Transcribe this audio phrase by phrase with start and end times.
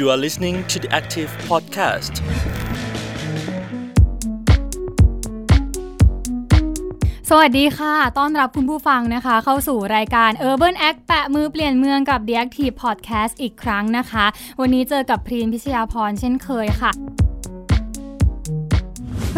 [0.00, 2.14] You are listening to the Active Podcast.
[7.28, 14.24] สวัสดีค่ะ ต้อนรับคุณผู้ฟังนะคะ เข้าสู่รายการ Urban Act แปะมือเปลี่ยนเมืองกับ The Active Podcast อีกครั้งนะคะ
[14.60, 16.92] วันนี้เจอกับพรีนพิชยาพรเช่นเคยค่ะ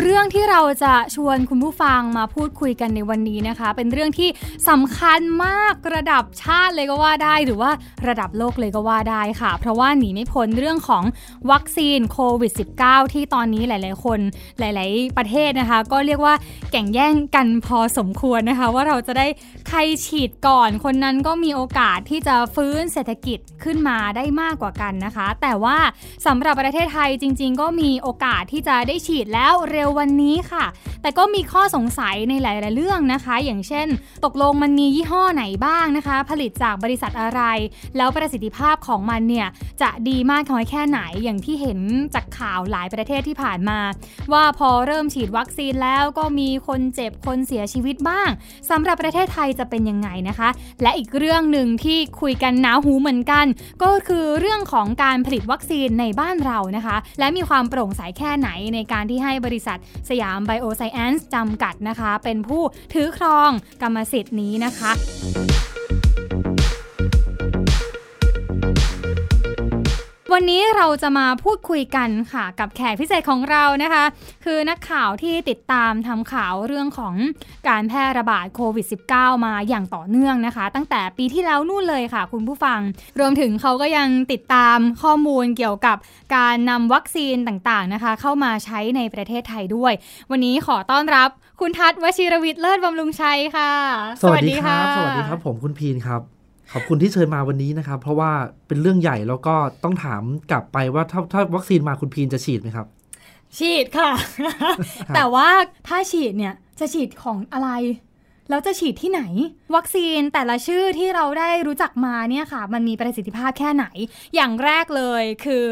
[0.01, 4.29] เรื่องที่เราจะชวนคุณผู้ฟังมาพูดคุยกันในวันนี้นะคะ เป็นเรื่องที่
[4.69, 7.71] สำคัญมากระดับชาติเลยก็ว่าได้ หรือว่า
[8.09, 11.05] ระดับโลกเลยก็ว่าได้ค่ะ เพราะว่าหนีไม่พ้นเรื่องของ
[11.51, 14.21] วัคซีนโควิด -19 ที่ตอนนี้หลาย ๆ คน
[14.59, 16.35] หลาย ๆ ประเทศนะคะ ก็เรียกว่า
[16.73, 19.27] แข่งแย่งกันพอสมควรนะคะ ว่าเราจะได้
[19.69, 25.79] ใครฉีดก่อน คนนั้นก็มีโอกาสที่จะฟื้นเศรษฐกิจขึ้นมาได้มากกว่ากันนะคะ แต่ว่า
[26.27, 30.65] สำหรับประเทศไทยจริง ๆ ก็มีโอกาสที่จะได้ฉีดแล้วเร็ววันนี้ค่ะ
[31.03, 33.89] แต่ก็มีข้อสงสัยในหลาย ๆ เรื่องนะคะ อย่างเช่น
[34.25, 37.41] ตกลงมันมียี่ห้อไหนบ้างนะคะ ผลิตจากบริษัทอะไร
[37.97, 39.47] แล้วประสิทธิภาพของมันเนี่ย
[39.83, 41.81] จะดีมากน้อยแค่ไหนอย่างที่เห็น
[42.15, 43.79] จากข่าวหลายประเทศที่ผ่านมา
[44.33, 48.29] ว่าพอเริ่มฉีดวัคซีนแล้วก็มีคนเจ็บคนเสียชีวิตบ้าง
[48.71, 50.49] สำหรับประเทศไทยจะเป็นยังไงนะคะ
[50.83, 53.47] และอีกเรื่องหนึ่งที่คุยกันหนาหูเหมือนกัน
[53.83, 59.79] ก็คือเรื่องของการผลิตวัคซีนในบ้านเรานะคะ และมีความโปร่งใสแค่ไหนในการที่ให้บริษัท
[60.09, 62.63] สยามไบโอไซแอนซ์จำกัดนะคะ เป็นผู้
[62.95, 63.51] ถือครอง
[63.83, 64.93] กรรมสิทธิ์นี้นะคะ
[70.33, 74.05] วันนี้เราจะมาพูดคุยกันค่ะ กับแขกพิเศษของเรานะคะ
[74.45, 77.15] คือนักข่าวที่ติดตามทำข่าวเรื่องของ
[77.69, 82.81] การแพร่ระบาดโควิด -19 มาอย่างต่อเนื่องนะคะ ตั้งแต่ปีที่แล้วนู่นเลยค่ะ คุณผู้ฟัง
[83.19, 85.97] รวมถึงเขาก็ยังติดตามข้อมูลเกี่ยวกับ
[86.37, 89.93] การนำวัคซีนต่างๆนะคะ เข้ามาใช้ในประเทศไทยด้วย
[90.31, 91.29] วันนี้ขอต้อนรับ
[91.61, 93.71] คุณทัศน์วชิรวิทย์เลิศบำรุงชัยค่ะ
[94.23, 96.42] สวัสดีครับสวัสดีครับผมคุณพีนครับ
[96.73, 98.31] ขอบคุณที่เชิญมาวันนี้นะครับ เพราะว่า
[98.69, 99.55] เป็นเรื่องใหญ่แล้วก็
[99.85, 102.87] ต้องถามกลับไปว่าถ้าถ้าวัคซีนมาคุณพีนจะฉีดไหมครับ
[103.59, 104.11] ฉีดค่ะ
[105.15, 105.49] แต่ว่า
[105.89, 107.71] ถ้าฉีดเนี่ยจะฉีดของอะไร
[108.51, 109.23] แล้วจะฉีดที่ไหน
[109.77, 113.87] วัคซีนแต่ละชื่อที่เราได้รู้จักมาเนี่ยค่ะ มันมีประสิทธิภาพแค่ไหน
[114.35, 115.67] อย่างแรกเลยคือ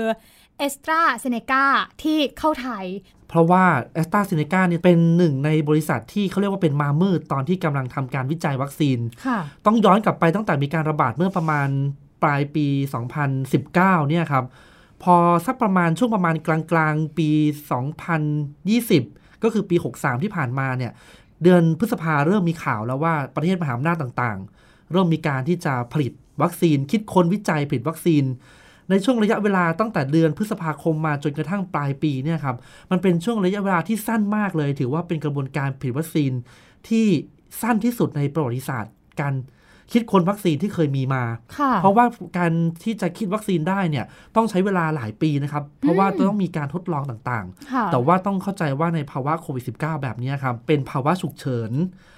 [0.58, 1.64] เอสตราเซเนกา
[2.02, 2.86] ที่เข้าไทย
[3.30, 3.64] เพราะว่า
[3.94, 11.68] แอสตราเซเนกาเนี่ยเป็นหนึ่งในบริษัทที่เขาเรียกว่าเป็นมามืดตอนที่กำลังทำการวิจัยวัคซีนค่ะต้องย้อนกลับไปตั้งแต่มีการระบาดเมื่อประมาณ
[12.22, 12.66] ปลายปี
[13.36, 14.44] 2019 เนี่ยครับ
[15.02, 17.30] พอสักประมาณช่วงประมาณกลางกลางๆปี
[18.56, 20.92] 2020 ก็คือปี 63 ที่ผ่านมาเนี่ย
[21.42, 26.12] เดือนพฤษภาเริ่มมีข่าวแล้วว่าประเทศมหาอำนาจต่างๆ เริ่มมีการที่จะผลิต
[26.42, 28.24] วัคซีนคิดค้นวิจัยผลิตวัคซีน
[28.90, 32.56] ในช่วงระยะเวลาตั้งแต่เดือนพฤษภาคมมาจนกระทั่งปลายปีเนี่ยครับ
[32.90, 36.32] มันเป็นช่วงระยะเวลาที่สั้นมากเลย ถือว่าเป็นกระบวนการผลิตวัคซีน
[36.88, 37.06] ที่
[37.62, 39.34] สั้นที่สุดในประวัติศาสตร์การ
[39.92, 41.24] คิดค้นวัคซีนที่เคยมีมา
[41.58, 42.04] ค่ะเพราะว่า
[42.38, 42.52] การ
[42.84, 44.04] ที่จะคิดวัคซีนได้เนี่ย
[44.36, 51.72] ต้องใช้เวลาหลายปีนะครับ เพราะว่าต้องมีการทดลองต่างค่ะๆแต่ว่าต้องเข้าใจว่าในภาวะโควิด -19 แบบนี้ครับ เป็นภาวะฉุกเฉิน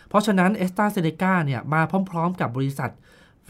[0.09, 1.81] เพราะฉะนั้นแอสตราเซเนกาเนี่ยมา
[2.11, 2.91] พร้อมๆ กับบริษัท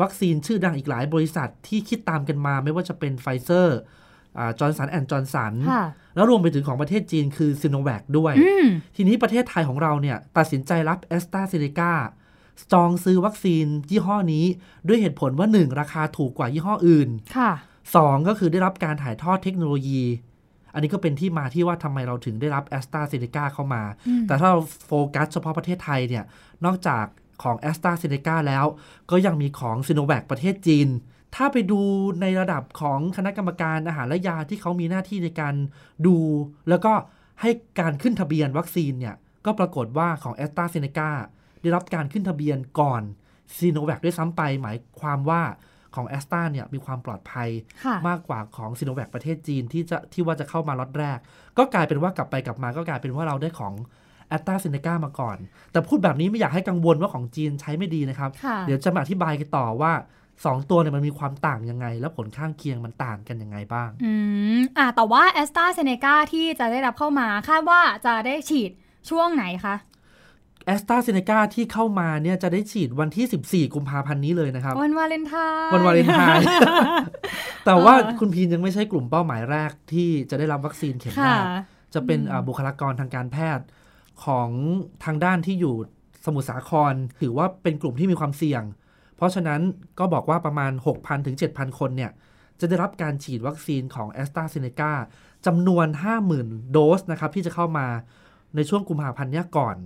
[0.00, 3.78] วัคซีนชื่อดังอีกหลายบริษัทที่คิดตามกันมาไม่ว่าจะเป็นไฟเซอร์
[4.58, 8.66] จอห์นสันแอนด์จอห์นสันค่ะแล้วรวมไปถึงของประเทศจีนคือซิโนแวคด้วยอืม
[8.96, 11.92] ทีนี้ประเทศไทยของเราเนี่ย ตัดสินใจรับแอสตราเซเนกา
[12.72, 14.44] จองซื้อวัคซีนยี่ห้อนี้
[14.88, 17.52] ด้วยเหตุผลว่า 1 ราคาถูกกว่ายี่ห้ออื่นค่ะ
[17.90, 20.02] 2ก็คือได้รับการถ่ายทอดเทคโนโลยี
[20.74, 26.24] อันนี้ก็เป็นที่มาที่ว่าทำไมเราถึงได้รับแอสตราเซเนกาเข้ามาอืมแต่ถ้าเราโฟกัสเฉพาะประเทศไทยเนี่ย
[26.64, 27.04] นอกจาก
[27.42, 28.64] ของแอสตราเซเนกาแล้ว
[29.10, 30.88] ก็ยังมีของซิโนแวคประเทศจีน
[31.34, 31.80] ถ้าไปดู
[32.20, 35.54] ในระดับของคณะกรรมการอาหารและยาที่เขามีหน้าที่ในการ
[36.06, 36.16] ดู
[36.68, 36.92] แล้วก็
[37.40, 37.50] ให้
[37.80, 39.14] การขึ้นทะเบียนวัคซีนเนี่ย
[39.46, 41.10] ก็ปรากฏว่าของแอสตราเซเนกา
[41.62, 43.02] ได้รับการขึ้นทะเบียนก่อน
[43.56, 45.42] ซิโนแวคด้วยซ้ำไป หมายความว่า
[45.94, 47.48] ของแอสตราเนี่ยมีความปลอดภัย
[47.84, 51.18] ค่ะมากกว่าของซิโนแวคประเทศจีนที่จะที่ว่าจะเข้ามาล็อตแรก
[51.58, 53.74] ก็กลายเป็นว่ากลับไปกลับมาก็กลายเป็นว่าเราได้ของ
[54.32, 55.36] แอสตราเซเนกามาก่อน
[55.72, 59.92] แต่พูดแบบนี้ไม่อยากให้กังวลว่าของจีนใช้ไม่ดีนะครับค่ะเดี๋ยวจะมาอธิบายกันต่อว่า
[60.32, 64.12] 2ตัวเนี่ยมันมีความต่างยังไง แล้วผลข้างเคียงมันต่างกันยังไงบ้าง อื
[64.58, 68.70] มอ่าแต่ว่าแอสตราเซเนกาที่จะได้รับเข้ามาคาดว่าจะได้ฉีด
[69.10, 69.76] ช่วงไหนคะ
[70.66, 75.34] แอสตราเซเนกาที่เข้ามาเนี่ยจะได้ฉีดวันที่ 14 กุมภาพันธ์นี้เลยนะครับ วันวาเลนไท
[75.66, 76.44] น์วันวาเลนไทน์
[77.66, 81.44] แต่ว่าคุณพีนยังไม่ใช่กลุ่มเป้าหมายแรกที่จะได้รับวัคซีนเข็มแรค่ะก
[81.94, 83.64] จะเป็นอ่าบุคลากรทางการแพทย์
[84.24, 84.48] ของ
[85.04, 85.74] ทางด้านที่อยู่
[86.24, 88.62] สมุทรสาคร ถือว่าเป็นกลุ่มที่มีความเสี่ยง
[89.16, 89.60] เพราะฉะนั้น
[89.98, 92.12] ก็บอกว่าประมาณ 6,000 ถึง 7,000 คนเนี่ย
[92.60, 94.92] จะได้รับการฉีดวัคซีนของ a s t r a z เซ e c a
[95.46, 95.86] จำนวน
[96.30, 97.86] 50,000 โดสนะครับ ที่จะเข้ามา
[98.56, 99.76] ในช่วงกุมภาพันธ์เนี้ยก่อน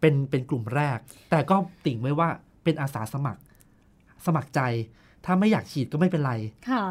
[0.00, 0.98] เป็นเป็นกลุ่มแรก
[1.30, 1.56] แต่ก็
[1.86, 2.28] ติ่งไว้ว่า
[2.64, 3.40] เป็นอาสาสมัคร
[4.26, 4.60] สมัครใจ
[5.24, 6.32] ถ้าไม่อยากฉีดก็ไม่เป็นไร
[6.70, 6.84] ค่ะ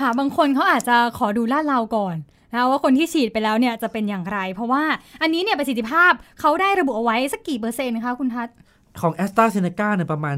[0.00, 2.16] ค่ะ บางคนเขาอาจจะขอดูลาดเราก่อน
[2.52, 4.84] นะว่าคนที่ฉีดไปแล้วเนี่ยจะเป็นอย่างไร เพราะว่า
[5.22, 8.56] อันนี้เนี่ยประสิทธิภาพเขาได้ระบุเอาไว้สักกี่เปอร์เซ็นต์คะคุณทัศน์
[9.00, 10.36] ของ a s t r a z เซ e c a เนี่ยประมาณ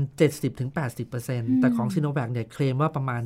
[0.78, 3.22] 70-80%แต่ของ s i n o v a c เนี่ยเคลมว่าประมาณ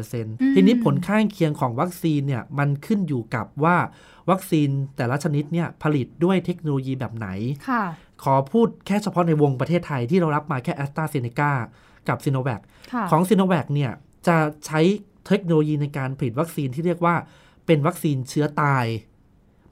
[0.00, 3.76] 90%ทีนี้ผลข้างเคียงของวัคซีนเนี่ยมันขึ้นอยู่กับว่า
[4.30, 7.28] วัคซีนแต่ละชนิดเนี่ยผลิตด้วยเทคโนโลยีแบบไหน
[7.68, 7.84] ค่ะ
[8.24, 11.50] ขอพูดแค่เฉพาะในวงประเทศไทยที่เรารับมาแค่ a s t r a z เซ e c a
[12.08, 12.60] กับ s i n o v a c
[12.92, 13.92] ค่ะของ s i n o v a c เนี่ย
[14.26, 14.36] จะ
[14.66, 14.80] ใช้
[15.26, 17.14] เทคโนโลยีในการผลิตวัคซีนที่เรียกว่า
[17.66, 18.84] เป็นวัคซีนเชื้อตาย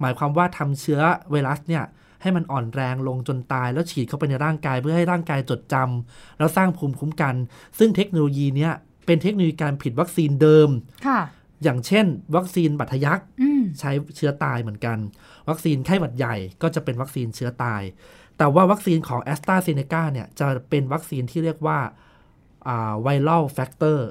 [0.01, 1.01] หมายความว่าทำเชื้อ
[1.31, 1.85] ไวรัสเนี่ย
[2.23, 7.35] ให้มันอ่อนแรงลงจนตาย แล้วฉีดเข้าไปในร่างกายเพื่อให้ร่างกายจดจำแล้วสร้างภูมิคุ้มกัน
[7.79, 8.73] ซึ่งเทคโนโลยีเนี้ย
[9.07, 10.69] เป็นเทคโนโลยีการผลิตวัคซีนเดิม
[11.07, 11.21] ค่ะ
[11.63, 12.07] อย่างเช่น
[12.37, 14.99] วัคซีนบัตทะยักอืมใช้เชื้อตายเหมือนกัน
[15.49, 17.83] วัคซีนไข้หวัดใหญ่ก็จะเป็นวัคซีนเชื้อตาย
[18.39, 21.79] แต่ว่าวัคซีนของ AstraZeneca เนี่ยจะเป็นวัคซีนที่เรียกว่า
[23.03, 24.09] viral vector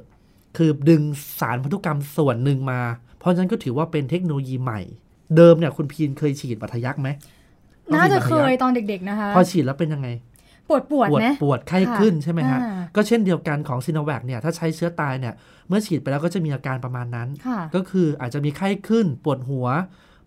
[0.57, 1.01] คือดึง
[1.39, 2.81] สารพันธุกรรมส่วนหนึ่งมา
[3.19, 4.81] เพราะฉะนั้นก็ถือว่าเป็นเทคโนโลยีใหม่
[5.35, 7.09] เดิมเนี่ยคุณพีนเคยฉีดบาดทะยักไหม
[7.95, 10.07] น่าจะวัคซีนบาดทะยักตอนเด็กๆนะคะ พอฉีดแล้วเป็นยังไง
[10.69, 15.33] ปวดปวดปวดไหมปวดไข้ค่ะขึ้นใช่ไหมฮะอ่าก็เช่นเดียวกันของซิโนแวคเนี่ยถ้าใช้เชื้อตายเนี่ย
[15.67, 19.67] เมื่อฉีดไปแล้วก็จะมีอาการประมาณนั้นค่ะก็คืออาจจะมีไข้ขึ้น ปวดหัว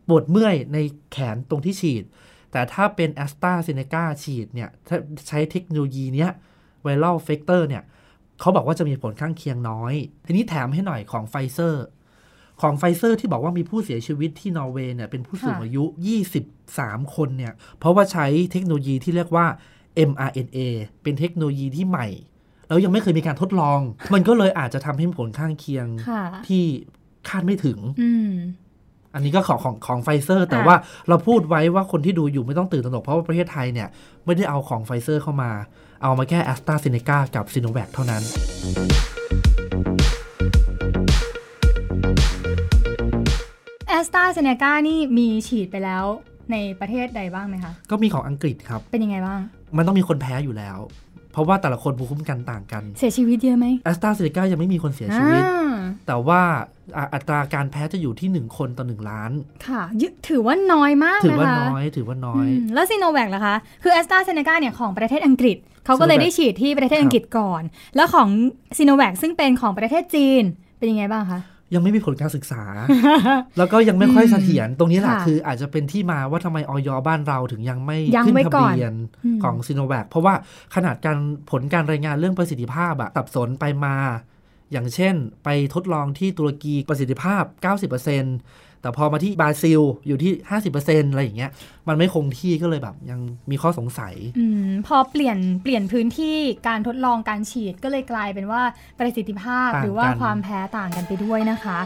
[0.09, 0.79] ปวดเมื่อยใน
[1.12, 2.05] แขนตรงที่ฉีด
[2.53, 4.97] แต่ถ้าเป็นแอสตราเซเนกาฉีดเนี่ยถ้า
[5.29, 6.31] ใช้เทคโนโลยีเนี้ย
[6.82, 7.82] viral vector เนี่ย
[8.40, 9.94] เขาบอกว่าจะมีผลข้างเคียงน้อย
[10.26, 11.84] ทีนี้แถมให้หน่อยของไฟเซอร์
[12.62, 15.84] ของไฟเซอร์ที่บอกว่ามีผู้เสียชีวิตที่นอร์เวย์เนี่ยเป็นผู้สูงค่ะอายุ
[16.50, 19.46] 23 คนเนี่ย เพราะว่าใช้เทคโนโลยีที่เรียกว่า
[20.10, 20.58] mRNA
[21.02, 22.08] เป็นเทคโนโลยีที่ใหม่
[22.69, 23.81] แล้วยังไม่เคยมีการทดลอง
[24.14, 26.64] มันก็เลยอาจจะทำให้ผลข้างเคียงค่ะที่
[27.28, 28.32] คาดไม่ถึงอืม
[29.14, 30.76] อันนี้ก็ของของของไฟเซอร์ แต่อะว่า
[31.08, 33.88] เราพูดไว้ว่าคนที่ดูอยู่ไม่ต้องตื่นตระหนกเพราะว่าประเทศไทยเนี่ย
[34.25, 35.50] ไม่ได้เอาของไฟเซอร์เข้ามา
[36.04, 38.22] เอามาแค่แอสตราเซเนกากับซิโนแวคเท่านั้น
[43.88, 46.04] แอสตราเซเนกานี่มีฉีดไปแล้ว
[46.52, 49.40] ในประเทศใดบ้างไหมคะ ก็มีของอังกฤษครับ เป็นยังไงบ้าง
[49.76, 50.78] มันต้องมีคนแพ้อยู่แล้ว
[51.34, 55.76] เพราะว่าแต่ละคนภูมิคุ้มกันต่างกัน เสียชีวิตเยอะไหมแอสตราเซเนกายังไม่มีคนเสียชีวิตอ่า
[56.06, 56.40] แต่ว่า
[56.96, 59.31] อะอัตราการแพ้จะอยู่ที่ 1 คนต่อ 1 ล้าน
[59.66, 67.62] ค่ะยึถือว่าน้อยมากถือนะคะว่าน้อย ถือว่าน้อยอืมแล้วซีโนแวคล่ะคะ คือแอสตราเซเนกาเนี่ยของประเทศอังกฤษ เขาก็เลย Sinovac ได้ฉีดที่ประเทศอังกฤษก่อน
[67.96, 68.28] แล้วของ
[68.78, 70.42] ซีโนแวคซึ่งเป็นของประเทศจีน
[70.78, 71.40] เป็นยังไงบ้างคะ
[71.75, 72.62] ยังไม่มีผลการศึกษา
[73.59, 78.94] แล้วก็ยังไม่ค่อยอืมเสถียรตรงนี้แหละค่ะคืออาจจะเป็นที่มาว่าทำไมออยบ้านเราถึงยังไม่ยังขึ้นไว้ทะก่อนเบียน
[79.25, 80.35] อืมของซีโนแวคเพราะว่า
[80.75, 81.19] ขนาดการ
[81.50, 83.97] ผลการรายงานเรื่องประสิทธิภาพอะสับสนไปมา
[84.73, 87.43] อย่างเช่น ไปทดลองที่ตุรกีประสิทธิภาพ
[87.85, 90.32] 90% แต่พอมาที่บราซิลอยู่ที่
[90.72, 91.50] 50%อะไรอย่างเงี้ย
[91.88, 93.20] มันไม่คงที่ก็เลยแบบ ยัง
[93.50, 96.36] มีข้อสงสัยอืมพอเปลี่ยนเปลี่ยนพื้นที่
[96.69, 98.62] การทดลองการฉีดก็เลยกลายเป็นว่า
[98.98, 101.78] ประสิทธิภาพต่างกันหรือว่าความแพ้ต่างกันไปด้วยนะคะ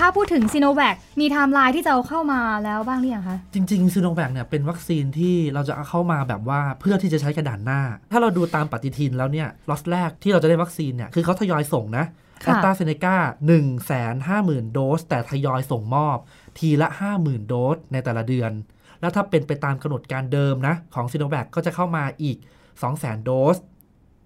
[0.00, 7.80] ถ้าพูดถึงซิโนแวคมีไทม์ไลน์ที่จะเอาเข้ามาแล้วบ้างหรือยังคะ จริงๆซิโนแวคเนี่ยเป็นวัคซีนที่เราจะเอาเข้ามาแบบว่าเพื่อที่จะใช้กับด่านหน้า
[8.12, 12.04] ถ้าเราดูตามปฏิทินแล้วเนี่ยล็อตแรกที่เราจะได้วัคซีนเนี่ยคือเขาทยอยส่งนะ
[12.40, 13.16] แอค่ะสตราเซเนกา
[13.46, 16.18] หนึ่งแสนห้าหมื่นโดส แต่ทยอยส่งมอบ
[16.58, 16.88] ทีละ
[17.18, 18.52] 50,000 โดสในแต่ละเดือน
[19.00, 22.36] แล้วถ้าเป็นไปตามกำหนดการเดิมนะ ของซีโนแวคก็จะเข้ามาอีก
[22.82, 23.56] 200,000 โดส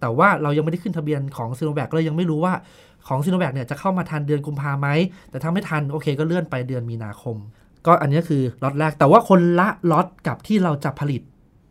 [0.01, 2.55] แต่ว่าเรายังไม่ได้ขึ้นทะเบียนของซีโนแวคก็เลยยังไม่รู้ว่า
[3.09, 4.89] ของซีโนแวคเนี่ยจะเข้ามาทันเดือนกุมภาไหม
[5.31, 7.37] แต่ถ้าไม่ทันโอเคก็เลื่อนไปเดือนมีนาคม
[7.87, 11.23] ก็อันนี้คือล็อตแรก แต่ว่าคนละล็อตกับที่เราจะผลิต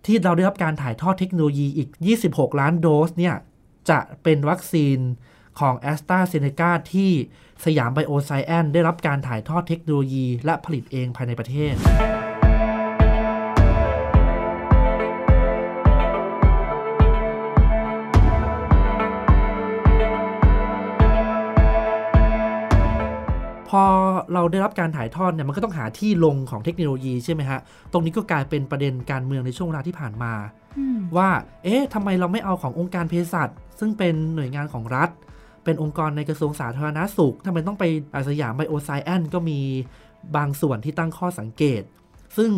[0.06, 1.90] ที่เราได้รับการถ่ายทอดเทคโนโลยีอีก
[2.26, 3.36] 26 ล้านโดสเนี่ย
[3.90, 4.98] จะเป็นวัคซีน
[5.60, 7.12] ของ AstraZeneca ที่
[7.66, 11.74] สยามไบโอไซแอนได้รับการถ่ายทอดเทคโนโลยี และผลิตเองภายในประเทศ
[23.82, 23.84] อ
[24.34, 27.60] เราได้รับการถ่ายทอดเนี่ยมันก็ต้องหาที่ลงของเทคโนโลยีใช่ไหมฮะ
[27.92, 30.34] ตรงนี้ก็กลายเป็นประเด็นการเมืองในช่วงเวลาที่ผ่านมา
[30.78, 31.30] อืมว่า
[31.64, 33.50] เอ๊ะทำไมเราไม่เอาขององค์การเภสัช
[33.80, 35.10] ซึ่งเป็นหน่วยงานของรัฐ
[35.64, 37.84] เป็นองค์กรในกระทรวงสาธารณาสุขทำไมต้องไป
[38.16, 39.60] อาสยามไบโอไซแอนก็มี
[40.36, 41.84] บางส่วนที่ตั้งข้อสังเกต
[42.38, 42.52] ซึ่ง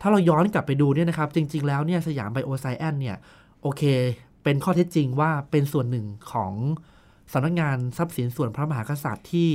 [0.00, 3.16] ถ้าเราย้อนกลับไปดูเนี่ยนะครับ จริง ๆ แล้วเนี่ยสยามไบโอไซแอนเนี่ย
[3.62, 3.82] โอเค
[4.44, 6.52] เป็นข้อเท็จจริงว่าเป็นส่วนหนึ่งของ
[7.32, 9.48] สำนักงานทรัพย์สินส่วนพระมหากษัตริย์ที่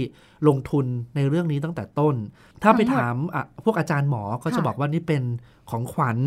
[0.47, 2.15] ลงทุนในเรื่องนี้ตั้งแต่ต้น
[2.63, 5.23] ถ้าไปทั้งหมดถามอะพวกอาจารย์หมอก็จะค่ะบอกว่านี่เป็น
[5.69, 6.17] ของขวัญ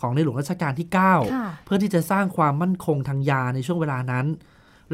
[0.00, 0.96] ของในหลวงรัชกาลที่9
[1.34, 4.26] ค่ะเพื่อที่จะสร้างความมั่นคงทางยาในช่วงเวลานั้น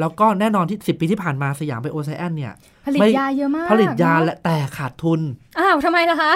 [0.01, 2.53] แล้วก็แน่นอนที่ 10 ปีที่ผ่านมาสยามไบโอไซแอนเนี่ย
[2.87, 5.21] ผลิตไม่ยาเยอะมาก ผลิตยาเนอะและแต่ขาดทุน
[5.59, 6.33] อ้าวทำไมล่ะคะ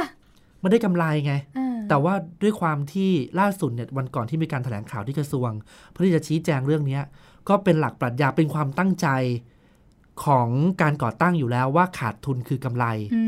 [0.60, 5.50] ไม่ได้กำไรไงอ่าแต่ว่าด้วยความที่ล่าสุดเนี่ยวันก่อนที่มีการแถลงข่าวที่กระทรวง
[5.90, 7.02] เพื่อที่จะชี้แจงเรื่องเนี้ย
[7.48, 9.08] ก็เป็นหลักปรัชญาเป็นความตั้งใจ
[10.24, 10.48] ของ
[10.82, 13.22] การก่อตั้งอยู่แล้วว่าขาดทุนคือกำไรอื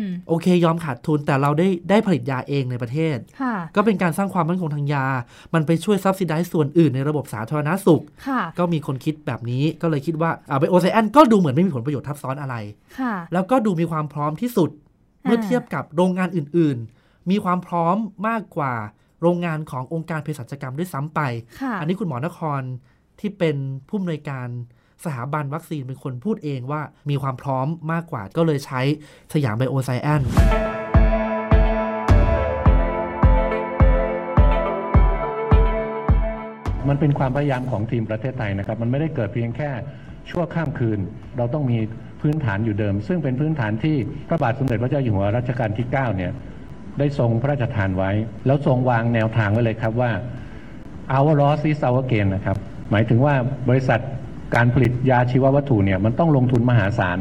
[0.00, 5.06] มโอเคยอมขาดทุนแต่เราได้ได้ผลิตยาเองในประเทศค่ะก็เป็นการสร้างความมั่นคงทางยา
[5.54, 12.56] มันไปช่วยซับซิได้ส่วนอื่นในระบบสาธารณสุขค่ะก็มีคนคิดแบบนี้ก็เลยคิดว่าอ่าไบโอไซแอนก็ดูเหมือนไม่มีผลประโยชน์ทับซ้อนอะไร
[12.98, 14.70] ค่ะแล้วก็ดูมีความพร้อมที่สุด
[15.22, 17.96] เมื่อเทียบกับโรงงานอื่น ๆ มีความพร้อม
[18.28, 18.74] มากกว่า
[19.22, 21.20] โรงงานขององค์การเภสัชกรรมด้วยซ้ำไป
[21.60, 22.60] ค่ะอันนี้คุณหมอนคร
[23.20, 23.56] ที่เป็น
[23.88, 24.48] ผู้อำนวยการ
[25.04, 26.80] สถาบันวัคซีนเป็นคนพูดเองว่า
[27.10, 28.80] มีความพร้อมมากกว่าก็เลยใช้
[29.34, 30.22] สยามไบโอไซแอน
[36.88, 39.70] มันเป็นความพยายามของทีมประเทศไทยนะครับ มันไม่ได้เกิดเพียงแค่
[40.30, 40.98] ชั่วข้ามคืน
[41.36, 41.78] เราต้องมี
[42.20, 43.96] พื้นฐานอยู่เดิม ซึ่งเป็นพื้นฐานที่
[44.28, 46.32] พระบาทสมเด็จพระเจ้าอยู่หัวรัชกาลที่ 9 เนี่ย
[46.98, 48.10] ได้ทรงพระราชทานไว้
[48.46, 50.10] แล้วทรงวางแนวทางไว้เลยครับว่า
[51.16, 52.58] our loss is our gain นะครับ
[52.90, 53.34] หมายถึงว่า
[53.68, 54.00] บริษัท
[54.54, 57.18] การผลิตยาชีววัตถุเนี่ยมันต้องลงทุนมหาศาล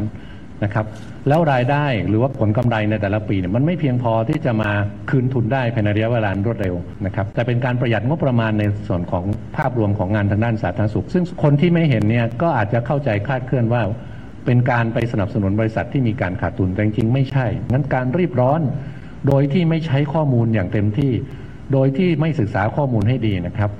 [0.64, 0.86] นะครับ
[1.28, 4.72] แล้วรายได้หรือว่าผลกำไรในแต่ละปีเนี่ยมันไม่เพียงพอที่จะมา
[5.10, 9.24] คืนทุนได้ภายในระยะเวลารวดเร็วนะครับแต่เป็นการประหยัดงบประมาณในส่วนของ
[9.58, 13.82] ภาพรวมของงานทางด้านสาธารณสุข ซึ่งคนที่ไม่เห็นเนี่ยก็อาจจะเข้าใจคลาดเคลื่อนว่า
[14.46, 18.62] เป็นการไปสนับสนุนบริษัทที่มีการขาดทุนแต่จริงๆไม่ใช่งั้นการรีบร้อน
[19.28, 21.12] โดยที่ไม่ใช้ข้อมูลอย่างเต็มที่
[21.74, 23.72] โดยที่ไม่ศึกษาข้อมูลให้ดีนะครับ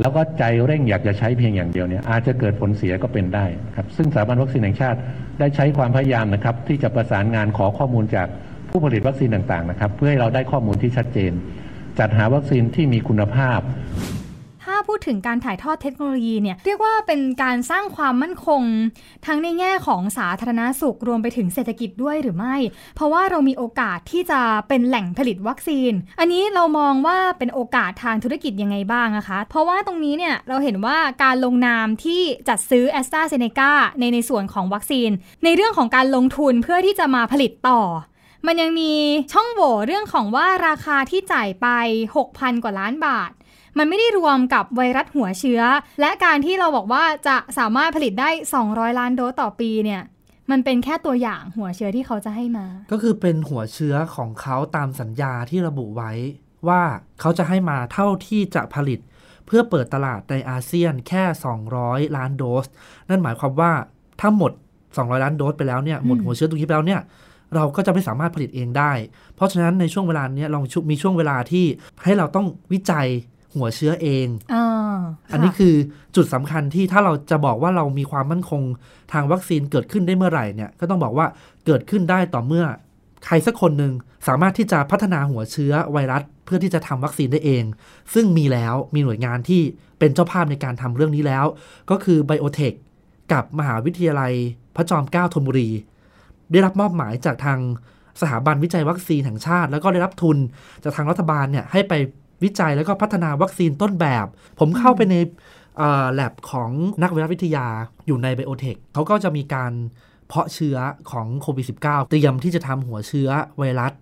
[0.00, 3.44] แล้วก็ใจเร่งอยากจะใช้เพียงอย่างเดียวเนี่ยอาจจะเกิดผลเสียก็เป็นได้
[3.76, 4.98] ครับซึ่งสถาบันวัคซีนแห่งชาติ
[5.40, 8.28] ได้ใช้ความพยายามนะครับที่จะประสานงานขอข้อมูลจาก
[8.70, 11.32] ผู้ผลิตวัคซีนต่างๆนะครับ เพื่อให้เราได้ข้อมูลที่ชัดเจน
[11.98, 13.60] จัดหาวัคซีนที่มีคุณภาพ
[14.66, 18.62] ถ้าพูดถึงการถ่ายทอดเทคโนโลยีเนี่ยเรียกว่าเป็นการสร้างความมั่นคง
[19.26, 22.56] ทั้งในแง่ของสาธารณาสุขรวมไปถึงเศรษฐกิจด้วยหรือไม่
[22.94, 35.10] เพราะว่าเรามีโอกาสที่จะเป็นแหล่งผลิตวัคซีน อันนี้เรามองว่าเป็นโอกาสทางธุรกิจยังไงบ้างนะคะ เพราะว่าตรงนี้เนี่ยเราเห็นว่าการลงนามที่จัดซื้อแอสตราเซเนกาในในส่วนของวัคซีน
[35.44, 37.82] ในเรื่องของการลงทุนเพื่อที่จะมาผลิตต่อ
[38.46, 38.92] มันยังมี
[39.32, 41.66] ช่องโหว่เรื่องของว่าราคาที่จ่ายไป
[42.16, 43.30] 6,000 กว่าล้านบาท
[43.78, 45.62] มันไม่ได้รวมกับไวรัสหัวเชื้อ
[46.00, 48.30] และการที่เราบอกว่าจะสามารถผลิตได้
[48.64, 50.02] 200 ล้านโดสต่อปีเนี่ย
[50.50, 56.12] มันเป็นแค่ตัวอย่างหัวเชื้อที่เขาจะให้มา ก็คือเป็นหัวเชื้อของเขาตามสัญญาที่ระบุไว้
[56.68, 56.82] ว่า
[57.20, 59.00] เขาจะให้มาเท่าที่จะผลิต
[59.46, 61.24] เพื่อเปิดตลาดในอาเซียนแค่
[61.70, 62.66] 200 ล้านโดส
[63.08, 63.72] นั่นหมายความว่า
[64.20, 64.52] ถ้าหมด
[64.86, 67.00] 200 ล้านโดสไปแล้วเนี่ยหมดหัวเชื้อตรงนี้ไปแล้วเนี่ย
[67.54, 68.92] เราก็จะไม่สามารถผลิตเองได้
[69.34, 71.64] เพราะฉะนั้นในช่วงเวลาเนี้ยเรามีช่วงเวลาที่
[72.04, 73.06] ให้เราต้องวิจัย
[73.54, 74.98] หัวเชื้อเองอ่า
[75.32, 75.74] อันนี้คือ
[76.16, 78.62] จุดสำคัญที่ถ้าเราจะบอกว่าเรามีความมั่นคง
[79.12, 81.26] ทางวัคซีนเกิดขึ้นได้เมื่อไหร่เนี่ย ก็ต้องบอกว่า
[81.66, 82.64] เกิดขึ้นได้ต่อเมื่อ
[83.24, 83.92] ใครสักคนหนึ่ง
[84.28, 87.64] สามารถที่จะพัฒนาหัวเชื้อไวรัส เพื่อที่จะทำวัคซีนได้เอง
[88.14, 89.62] ซึ่งมีแล้วมีหน่วยงานที่
[89.98, 91.44] เป็นเจ้าภาพในการทำเรื่องนี้แล้ว
[91.90, 92.72] ก็คือไบโอเทค
[93.32, 94.32] กับมหาวิทยาลัย
[94.76, 95.70] พระจอมเกล้าธนบุรี
[96.52, 97.58] ได้รับมอบหมายจากทาง
[98.20, 100.36] สถาบันวิจัยวัคซีนแห่งชาติ แล้วก็ได้รับทุน
[100.82, 101.92] จากทางรัฐบาลเนี่ยให้ไป
[102.44, 104.26] วิจัยแล้วก็พัฒนาวัคซีนต้นแบบ
[104.58, 105.16] ผมเข้าไปใน
[106.12, 106.70] แลบของ
[107.02, 107.66] นักไวรัสวิทยา
[108.06, 109.72] อยู่ในไบโอเทคเขาก็จะมีการ
[110.28, 110.76] เพาะเชื้อ
[111.10, 113.92] ของโควิด -19 เตรียมที่จะทำหัวเชื้อไวรัส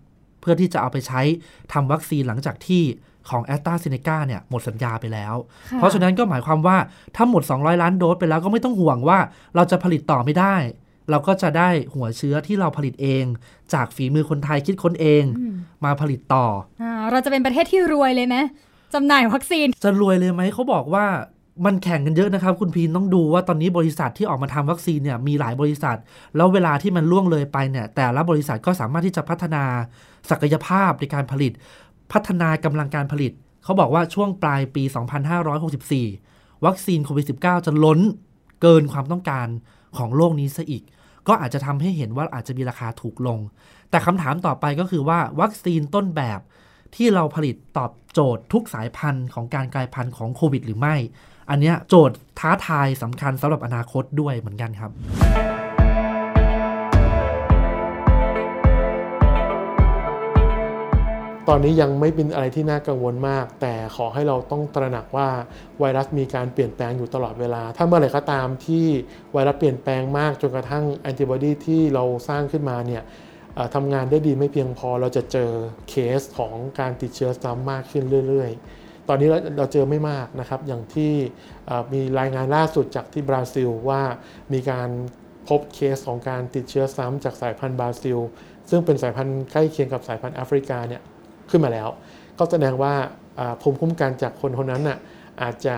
[0.40, 1.20] เพื่อที่จะเอาไปใช้
[1.72, 2.82] ทำวัคซีนหลังจากที่
[3.30, 5.34] ของแอสตราเซเนกาเนี่ยหมดสัญญาไปแล้ว
[5.76, 6.76] เพราะฉะนั้นก็หมายความว่า
[7.16, 9.18] ถ้าหมด 200 ล้านโดสไปแล้วก็ไม่ต้องห่วงว่า
[9.54, 10.54] เราจะผลิตต่อไม่ได้
[11.10, 13.24] เราก็จะได้หัวเชื้อที่เราผลิตเอง
[13.72, 16.46] จากฝีมือคนไทยคิดค้นเองอืมมาผลิตต่อ
[16.82, 18.36] อ่าเราจะเป็นประเทศที่รวยเลยไหม
[18.94, 21.06] จำหน่ายวัคซีน จะรวยเลยไหมเขาบอกว่า
[21.66, 25.96] มันแข่งกันเยอะนะครับ คุณพีนต้องดูว่าตอนนี้บริษัทที่ออกมาทำวัคซีนเนี่ยมีหลายบริษัท
[26.36, 29.64] แล้วเวลาที่มันล่วงเลยไปเนี่ย แต่ละบริษัทก็สามารถที่จะพัฒนา
[30.30, 31.52] ศักยภาพในการผลิต
[32.12, 33.32] พัฒนากำลังการผลิต
[33.64, 34.82] เขาบอกว่าช่วงปลายปี
[35.54, 38.00] 2564 วัคซีนโควิด -19 จะล้น
[38.62, 39.46] เกินความต้องการ
[39.98, 40.82] ของโลกนี้ซะอีก
[41.28, 43.38] ก็อาจจะทำให้เห็นว่าอาจจะมีราคาถูกลง
[43.90, 46.40] แต่คำถามต่อไปก็คือว่าวัคซีนต้นแบบ
[46.96, 50.96] ที่เราผลิตตอบโจทย์ทุกสายพันธุ์ของการกลายพันธุ์ของโควิดหรือไม่
[51.50, 54.90] อันเนี้ยโจทย์ท้าทายสำคัญสำหรับอนาคตด้วยเหมือนกันครับ
[61.48, 65.28] ตอนนี้ยังไม่เป็นอะไรที่น่ากังวลมาก แต่ขอให้เราต้องตระหนักว่า
[65.80, 68.86] ไวรัสมีการเปลี่ยนแปลงอยู่ตลอดเวลา ถ้าเมื่อไหร่ก็ตามที่
[69.32, 73.02] ไวรัสเปลี่ยนแปลงมากจนกระทั่งแอนติบอดีที่เราสร้างขึ้นมาเนี่ย
[73.74, 75.50] ทำงานได้ดีไม่เพียงพอเราจะเจอ
[75.88, 81.12] เคสของการติดเชื้อซ้ำมากขึ้นเรื่อย ๆ ตอนนี้เราเราเจอไม่มากนะครับ อย่างที่
[81.92, 84.02] มีรายงานล่าสุดจากที่บราซิลว่า
[84.52, 84.88] มีการ
[85.48, 88.18] พบเคสของการติดเชื้อซ้ำจากสายพันธุ์บราซิล
[88.70, 91.02] ซึ่งเป็นสายพันธุ์ใกล้เคียงกับสายพันธุ์แอฟริกาเนี่ย
[91.50, 91.88] ขึ้นมาแล้ว
[92.38, 92.94] ก็แสดงว่า
[93.62, 94.98] ภูมิคุ้มกันจากคนคนนั้นน่ะ
[95.42, 95.76] อาจจะ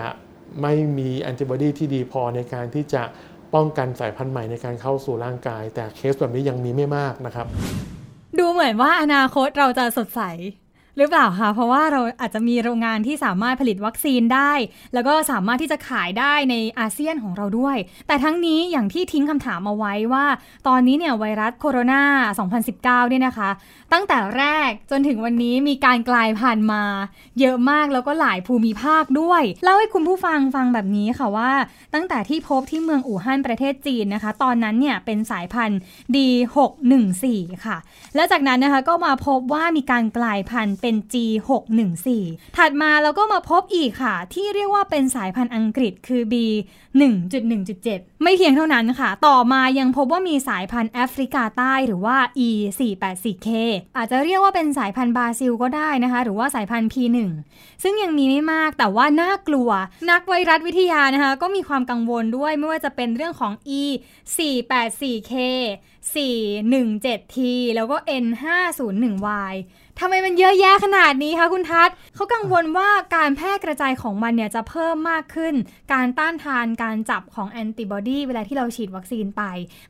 [0.61, 3.03] ไม่มีแอนติบอดีที่ดีพอในการที่จะ
[3.53, 7.47] ป้องกันสายพันธุ์ใหม่ในการเข้าสู่ร่างกาย แต่เคสแบบนี้ยังมีไม่มากนะครับ
[8.39, 10.21] ดูเหมือนว่าอนาคตเราจะสดใส
[10.97, 14.51] หรือเปล่าคะเพราะว่าเราอาจจะมีโรงงานที่สามารถผลิตวัคซีนได้
[14.93, 17.77] แล้วก็สามารถที่จะขายได้ในอาเซียนของเราด้วย
[18.07, 20.25] แต่ทั้งนี้อย่างที่ทิ้งคำถามเอาไว้ว่า
[20.67, 22.03] ตอนนี้เนี่ยไวรัสโคโรนา
[23.03, 23.49] 2019 เนี่ยนะคะ
[23.93, 26.83] ตั้งแต่แรกจนถึงวันนี้มีการกลายพันธุ์มา
[27.39, 31.51] เยอะมากแล้วก็หลายภูมิภาคด้วยเล่าให้คุณผู้ฟังฟังแบบนี้ค่ะว่า
[31.93, 35.79] ตั้งแต่ที่พบที่เมืองอู่ฮั่นประเทศจีนนะคะ ตอนนั้นเนี่ยเป็นสายพันธุ์
[36.15, 37.25] D614
[37.65, 37.77] ค่ะ
[38.15, 42.07] แล้วจากนั้นนะคะก็มาพบว่ามีการกลายพันธุ์เป็น G614
[42.57, 46.33] ถัดมาเราก็มาพบอีกค่ะ ที่เรียกว่าเป็นสายพันธุ์อังกฤษคือ B
[47.03, 52.17] 1.1.7 ไม่เพียงเท่านั้นค่ะ ต่อมายังพบว่ามีสายพันธุ์แอฟริกาใต้หรือว่า
[52.47, 53.49] E 484K
[53.97, 57.17] อาจจะเรียกว่าเป็นสายพันธุ์บราซิลก็ได้นะคะ หรือว่าสายพันธุ์ P1
[57.83, 59.69] ซึ่งยังมีไม่มากแต่ว่าน่ากลัว
[60.11, 63.81] นักไวรัสวิทยานะคะก็มีความกังวลด้วยไม่ว่าจะเป็นเรื่องของ E
[64.35, 65.33] 484K
[66.13, 67.37] 417T
[67.75, 69.53] แล้วก็ N 501Y
[70.01, 75.53] ทำไมมันเยอะแยะขนาดนี้คะคุณทัศเขากังวลว่าการแพร่กระจายของมันเนี่ยจะเพิ่มมากขึ้น
[75.93, 79.43] การต้านทานการจับของแอนติบอดีเวลาที่เราฉีดวัคซีนไป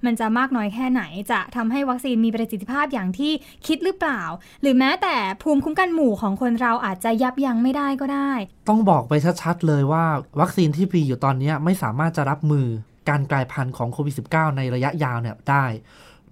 [0.06, 3.32] มันจะมากน้อยแค่ไหนจะทำให้วัคซีนมีประสิทธิภาพอย่างที่
[3.68, 4.22] คิดหรือเปล่า
[4.62, 8.32] หรือแม้แต่ภูมิคุ้มกันหมู่ของคนเราอาจจะยับยั้งไม่ได้ก็ได้
[8.70, 10.06] ต้องบอกไปชัดๆเลยว่า
[10.40, 12.66] วัคซีนที่มีอยู่ตอนนี้ไม่สามารถจะรับมือ
[13.10, 15.66] การกลายพันธุ์ของโควิด -19 ในระยะยาวเนี่ยได้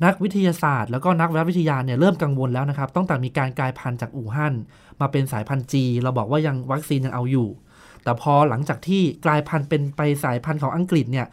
[0.04, 4.54] นักวิทยาศาสตร์ แล้วก็นักวิทยาเนี่ยเริ่มกังวลแล้วนะครับตั้งแต่มีการกลายพันธุ์จากอู่ฮั่น
[5.02, 7.50] มาเป็นสายพันธุ์จีเราบอกว่ายังวัคซีนยังเอาอยู่
[8.04, 11.28] แต่พอหลังจากที่กลายพันธุ์เป็นไปสายพันธุ์ของอังกฤษเนี่ย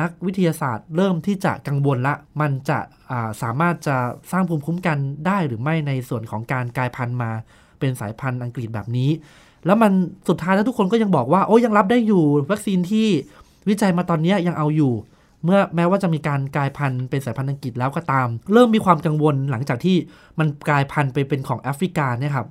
[0.00, 3.96] นักวิทยาศาสตร์เริ่มที่จะกังวลละ มันจะาสามารถจะ
[4.32, 7.30] สร้างภูมิคุ้มกันได้หรือไม่ในส่วนของการกลายพันธุ์มา
[7.78, 9.10] เป็นสายพันธุ์อังกฤษแบบนี้
[9.66, 9.92] แล้วมัน
[10.28, 13.06] สุดท้ายแล้วทุกคนก็ยังบอกว่าโอ้ยังรับได้อยู่ วัคซีนที่
[13.68, 14.92] วิจัยมาตอนนี้ยังเอาอยู่
[15.44, 19.96] เมื่อแม้ว่าจะมีการกลายพันธุ์เป็นสายพันธุ์อังกฤษแล้วก็ตาม เริ่มมีความกังวลหลังจากที่
[20.38, 22.48] มันกลายพันธุ์ไปเป็นของแอฟริกาเนี่ยครับ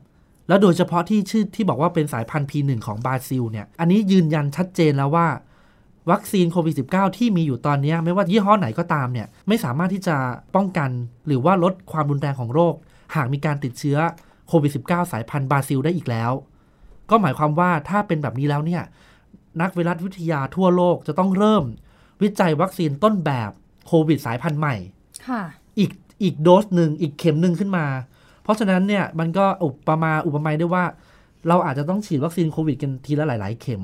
[0.48, 5.28] แล้วโดยเฉพาะที่ชื่อที่บอกว่าเป็นสายพันธุ์ P1 ของบราซิลเนี่ยอันนี้ยืนยันชัดเจนแล้วว่า
[6.12, 10.16] วัคซีนโควิด -19 ที่มีอยู่ตอนนี้ไม่ว่ายี่ห้อไหนก็ตามเนี่ยไม่สามารถที่จะ
[10.56, 10.90] ป้องกัน
[11.28, 12.74] หรือว่าลดความรุนแรงของโรค
[13.16, 13.98] หากมีการติดเชื้อ
[14.48, 16.32] โควิด -19 สายพันธุ์บราซิลได้อีกแล้ว
[17.10, 18.84] ก็หมายความว่าถ้าเป็นแบบนี้แล้วเนี่ย
[19.62, 21.64] นักไวรัสวิทยาทั่วโลกจะต้องเริ่ม
[22.22, 23.52] วิจัยวัคซีนต้นแบบ
[23.88, 24.76] โควิดสายพันธุ์ใหม่
[25.28, 25.42] ค่ะ
[25.80, 25.92] อีก
[26.24, 27.86] อีกโดสหนึ่งอีกเข็มหนึ่งขึ้นมา
[28.44, 30.86] เพราะฉะนั้นเนี่ยมันก็อุปมาอุปไมยได้ว่า
[31.48, 33.84] เราอาจจะต้องฉีดวัคซีนโควิดกันทีละหลาย ๆ เข็ม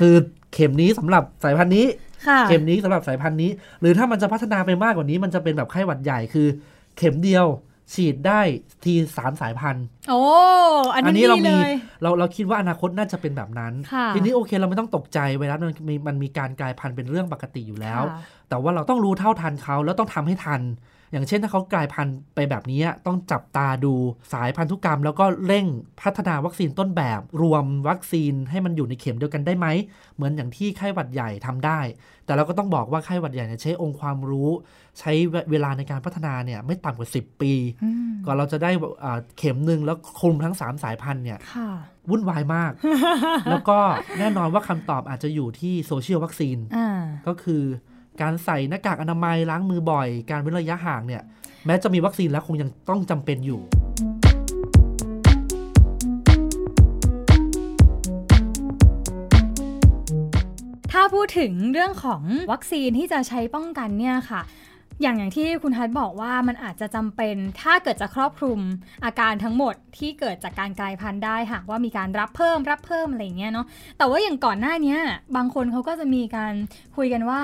[0.00, 0.14] คือ
[0.52, 1.86] เข็มนี้สำหรับสายพันธุ์นี้
[2.26, 6.46] ค่ะเข็มนี้สำหรับสายพันธุ์นี้ หรือถ้ามันจะพัฒนาไปมากกว่านี้ มันจะเป็นแบบไข้หวัดใหญ่คือ
[6.96, 7.46] เข็มเดียว
[7.94, 8.40] ฉีดได้
[8.84, 10.20] ทีสามสายพันธุ์โอ้
[10.94, 18.20] อันอันนี้นี้เราดีเลมียเราเราคิดว่าอนาคตน่าจะเป็นแบบนั้นค่ะทีนี้โอเคเราไม่ต้องตกใจไวรัสมันมีมันมีการกลายพันธุ์เป็นเรื่องปกติอยู่แล้วค่ะ
[18.52, 20.62] แต่ว่าเราต้องรู้เท่าทันเขาแล้วต้องทำให้ทัน
[21.12, 23.94] อย่างเช่นถ้าเขากลายพันธุ์ไปแบบนี้ต้องจับตาดู
[24.32, 25.66] สายพันธุกรรม แล้วก็เร่ง
[26.00, 29.66] พัฒนาวัคซีนต้นแบบ รวมวัคซีนให้มันอยู่ในเข็มเดียวกันได้ไหม
[30.14, 31.80] เหมือนอย่างที่ไข้หวัดใหญ่ทำได้
[32.24, 34.50] แต่เราก็ต้องบอกว่าไข้หวัดใหญ่เนี่ยใช้องค์ความรู้
[35.00, 35.12] ใช้
[35.50, 37.52] เวลาในการพัฒนาเนี่ยไม่ต่ำกว่า 10 ปี
[37.84, 38.70] อืมก่อนเราจะได้
[39.04, 41.70] อ่าเข็มหนึ่งแล้วคลุมทั้ง 3 สายพันธุ์เนี่ยค่ะ
[42.10, 42.72] วุ่นวายมาก
[43.50, 43.78] แล้วก็
[44.18, 47.62] แน่นอนว่าคำตอบอาจจะอยู่ที่โซเชียลวัคซีนอ่าก็คือ
[48.20, 51.22] การใส่หน้ากากอนามัยล้างมือบ่อย การเว้นระยะห่างเนี่ย
[51.66, 53.60] แม้จะมีวัคซีนแล้วคงยังต้องจำเป็นอยู่
[60.92, 62.22] ถ้าพูดถึงเรื่องของ
[62.52, 64.42] วัคซีนที่จะใช้ป้องกันเนี่ยค่ะ
[65.02, 68.60] อย่างอย่างที่คุณทัศน์บอกว่ามันอาจจะจำเป็น ถ้าเกิดจะครอบคลุม
[69.04, 73.66] อาการทั้งหมดที่เกิดจากการกลายพันธุ์ได้หากว่ามีการรับเพิ่มรับเพิ่มอะไรเงี้ยเนาะ
[73.98, 74.96] แต่ว่าอย่างก่อนหน้านี้
[75.36, 76.52] บางคนเขาก็จะมีการ
[76.96, 77.42] คุยกันว่า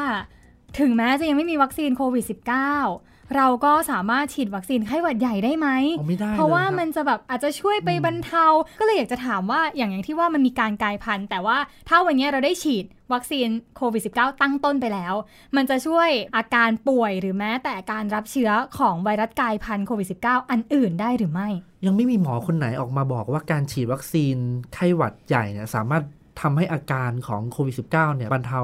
[0.81, 8.47] ถึงแม้จะยังไม่มีวัคซีนโควิด -19 เราก็สามารถฉีดวัคซีนไข้หวัดใหญ่ได้ไหมอ๋อไม่ได้เพราะว่าลยคบมันจะแบบอาจจะช่วยไปบรรเทา
[8.81, 15.14] ก็เลยอยากจะถามว่าอย่างอย่างที่ว่ามันมีการกลายพันธุ์ แต่ว่าถ้าวันนี้เราได้ฉีดวัคซีนโควิด -19 ตั้งต้นไปแล้ว
[15.57, 21.49] มันจะช่วยอาการป่วยหรือแม้แต่การรับเชื้อของไวรัสกลายพันธุ์โควิด -19 อันอื่นได้หรือไม่
[21.87, 24.37] ยังไม่มีหมอคนไหนออกมาบอกว่าการฉีดวัคซีน
[24.75, 26.03] ไข้หวัดใหญ่เนี่ยสามารถ
[26.41, 28.62] ทำให้อาการของโควิด -19 เนี่ยบรรเทา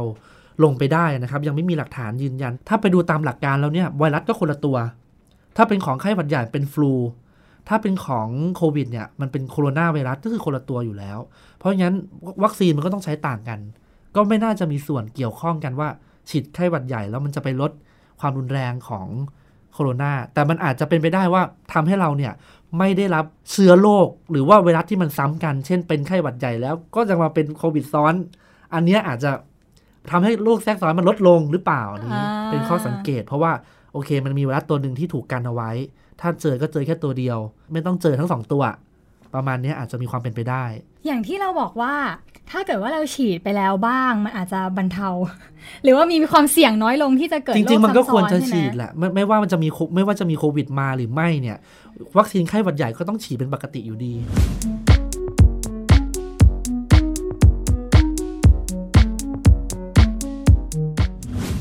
[0.62, 4.76] ลงไปได้นะครับ ยังไม่มีหลักฐานยืนยัน ถ้าไปดูตามหลักการแล้วเนี่ยไวรัสก็คนละตัว
[5.56, 6.92] ถ้าเป็นของไข้หวัดใหญ่เป็นฟลู
[7.68, 11.18] ถ้าเป็นของโควิดเนี่ยมันเป็นโคโรนาไวรัสก็คือคนละตัวอยู่แล้ว
[11.56, 11.94] เพราะงั้น
[12.44, 13.60] วัคซีนมันก็ต้องใช้ต่างกัน
[14.16, 15.88] ก็ไม่น่าจะมีส่วนเกี่ยวข้องกันว่า
[16.28, 17.70] ฉีดไข้หวัดใหญ่แล้วมันจะไปลด
[18.20, 19.06] ความรุนแรงของ
[19.74, 22.32] โคโรนาแต่มันอาจจะเป็นไปได้ว่าทำให้เราเนี่ย
[22.78, 28.14] ไม่ได้รับเชื้อโรคหรือว่าไวรัสที่มันซ้ำกัน เช่นเป็นไข้หวัดใหญ่แล้วก็จะมาเป็นโควิดซ้อน
[28.74, 29.30] อันเนี้ยอาจจะ
[30.10, 33.52] ทำให้โรคแทรกซ้อนมันลดลงหรือเปล่าอันนี้อ่าเป็นข้อสังเกต เพราะว่า
[33.92, 35.70] โอเค มันมีไวรัสตัวหนึ่งที่ถูกกันเอาไว้
[36.20, 37.38] ถ้าเจอก็เจอแค่ตัวเดียว
[37.72, 38.62] ไม่ต้องเจอทั้งสองตัว
[39.34, 40.64] ประมาณเนี้ยอาจจะมีความเป็นไปได้
[41.06, 41.94] อย่างที่เราบอกว่า
[42.50, 45.08] ถ้าเกิดว่าเราฉีดไปแล้วบ้าง มันอาจจะบรรเทา
[45.84, 51.58] หรือว่ามีความเสี่ยงน้อยลงที่จะเกิดจริงๆ มันก็ควรจะโซ้ำซ้อนฉีดใไหมแหละไม่ไม่ว่ามันจะมีโคไม่ว่าจะมีโควิดมาหรือไม่เนี่ย
[52.18, 54.14] วัคซีนไข้หวัดใหญ่ก็ต้องฉีดเป็นปกติอยู่ดี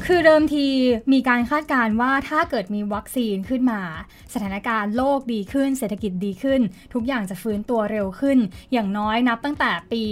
[0.07, 0.67] คือเดิมที
[1.13, 3.81] มีการคาดการณ์ว่าถ้าเกิดมีวัคซีนขึ้นมา
[4.33, 6.61] สถานการณ์โลกดีขึ้น เศรษฐกิจดีขึ้น
[6.93, 8.37] ทุกอย่างจะฟื้นตัวเร็วขึ้น
[8.73, 10.03] อย่างน้อยนับตั้งแต่ปี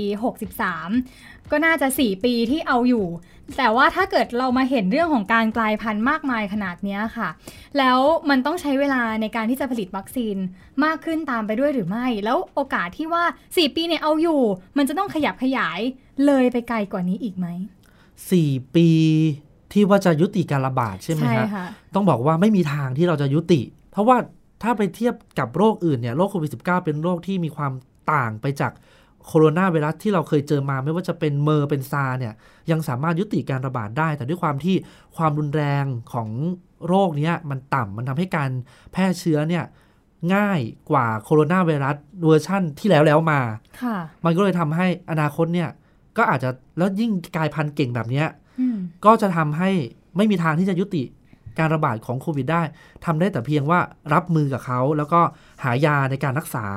[0.71, 3.07] 63 ก็น่าจะ 4 ปีที่เอาอยู่
[3.57, 7.29] แต่ว่าถ้าเกิดเรามาเห็นเรื่องของการกลายพันธุ์มากมายขนาดนี้ค่ะ
[7.77, 7.99] แล้ว
[8.29, 10.37] มันต้องใช้เวลาในการที่จะผลิตวัคซีน
[10.83, 14.41] มากขึ้นตามไปด้วยหรือไม่ แล้วโอกาสที่ว่า 4 ปีเนี่ยเอาอยู่
[14.77, 15.79] มันจะต้องขยับขยาย
[16.25, 17.47] เลยไปไกลกว่านี้อีกไหม
[18.31, 18.89] สี่ปี
[19.73, 24.17] ที่ว่าจะยุติการระบาดใช่ไหมฮะค่ะต้องบอกว่าไม่มีทางที่เราจะยุติ เพราะว่า
[24.63, 27.71] ถ้าไปเทียบกับโรคอื่นเนี่ยโรคโควิด -19 เป็นโรคที่มีความ
[28.13, 28.71] ต่างไปจาก
[29.27, 32.33] โคโรนาไวรัสที่เราเคยเจอมาไม่ว่าจะเป็นเมอร์สเป็นซาร์สเนี่ย
[32.71, 34.75] ยังสามารถยุติการระบาดได้ แต่ด้วยความที่
[35.17, 36.29] ความรุนแรงของ
[36.87, 38.49] โรคเนี้ยมันต่ำมันทำให้การ
[38.91, 39.63] แพร่เชื้อเนี่ย
[40.35, 40.59] ง่าย
[40.91, 43.41] กว่าโคโรนาไวรัสเวอร์ชั่นที่แล้วแล้วมา
[43.81, 45.69] ค่ะมันก็เลยทำให้อนาคตเนี่ย
[46.17, 48.40] ก็อาจจะแล้วยิ่งกลายพันธุ์เก่งแบบเนี้ยอืม
[49.05, 49.69] ก็จะทำให้
[50.17, 51.03] ไม่มีทางที่จะยุติ
[51.59, 52.61] การระบาดของโควิดได้
[53.05, 53.79] ทำได้แต่เพียงว่า
[54.13, 55.21] รับมือกับเขา แล้วก็
[55.63, 56.67] หายาในการรักษา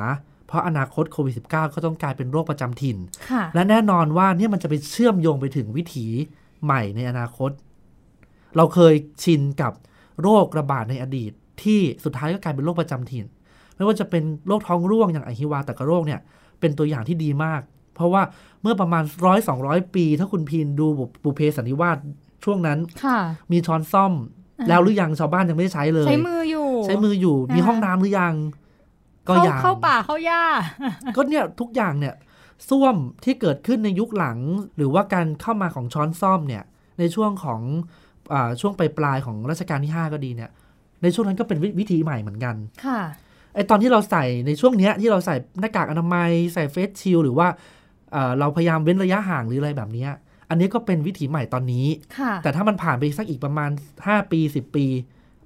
[0.46, 2.96] เพราะอนาคตโควิด -19 ก็ต้องกลายเป็นโรคประจำถิ่น
[3.30, 6.06] ค่ะและแน่นอนว่าเนี่ยมันจะไปเชื่อมโยงไปถึงวิถี
[6.64, 7.50] ใหม่ในอนาคต
[8.56, 9.72] เราเคยชินกับ
[10.22, 13.26] โรคระบาดในอดีต ที่สุดท้ายก็กลายเป็นโรคประจำถิ่น
[13.76, 16.20] ไม่ว่าจะเป็นโรคท้องร่วงอย่างอหิวาตกโรคเนี่ย
[16.60, 17.60] เป็นตัวอย่างที่ดีมาก
[17.94, 18.22] เพราะว่า
[18.62, 20.86] เมื่อประมาณร้อยสองร้อยปี ถ้าคุณพีนดู
[21.24, 21.98] บุพเพสันนิวาส
[22.44, 23.18] ช่วงนั้นค่ะ
[23.52, 24.12] มีช้อนซ่อม
[24.60, 28.34] อ่าแล้วหรือยังชาวบ้านยังไม่ได้ใช้เลย ใช้มืออยู่ ใช้มืออยู่ มีนะคะห้องน้ำหรือยัง
[29.28, 30.42] ก็เข้ายังเข้าป่าเข้าหญ้า
[31.16, 32.14] ก็เนี่ยทุกอย่างเนี่ย
[32.68, 34.38] ส้วมที่เกิดขึ้นในยุคหลัง
[34.76, 36.64] หรือว่าการเข้ามาของช้อนซ่อมเนี่ย
[36.98, 37.60] ในช่วงของ
[38.32, 40.50] อาช่วงปลายปลายๆของรัชกาลที่ 5 ก็ดีเนี่ย
[41.02, 42.54] ในช่วงนั้นก็เป็นวิวิธีใหม่เหมือนกัน
[42.84, 43.00] ค่ะ
[43.54, 47.46] ไอตอนที่เราใส่ในช่วงเนี้ยที่เราใส่หน้ากากอนามัยใส่เฟสชิลหรือว่า
[48.14, 50.10] เอ่อเราพยายามเว้นระยะห่างหรืออะไรแบบเนี้ย
[50.50, 51.86] อันนี้ก็เป็นวิถีใหม่ตอนนี้
[52.18, 53.70] ค่ะแต่ถ้ามันผ่านไปสักอีกประมาณ
[54.02, 54.86] 5 ปี 10 ปี